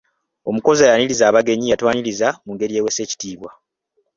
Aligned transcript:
Omukozi 0.49 0.81
ayaniriza 0.83 1.23
abagenyi 1.27 1.65
yatwanirizza 1.71 2.27
mu 2.43 2.51
ngeri 2.55 2.73
eweesa 2.75 3.01
ekitiibwa. 3.05 3.51